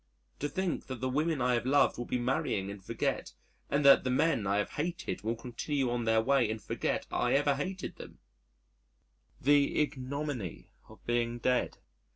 [0.39, 3.33] To think that the women I have loved will be marrying and forget,
[3.69, 7.33] and that the men I have hated will continue on their way and forget I
[7.33, 8.17] ever hated them
[9.39, 11.77] the ignominy of being dead!